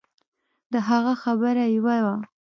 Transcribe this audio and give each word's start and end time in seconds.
د 0.71 0.73
هغه 0.89 1.13
خبره 1.23 1.65
يوه 1.75 1.97
وه. 2.05 2.15